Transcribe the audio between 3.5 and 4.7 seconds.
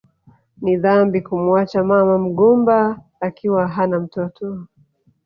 hana mtoto